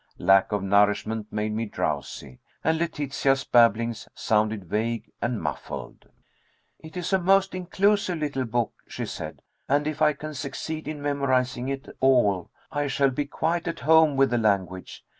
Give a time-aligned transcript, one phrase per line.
[0.17, 6.07] Lack of nourishment made me drowsy, and Letitia's babblings sounded vague and muffled.
[6.79, 11.03] "It is a most inclusive little book," she said, "and if I can succeed in
[11.03, 15.05] memorizing it all I shall be quite at home with the language.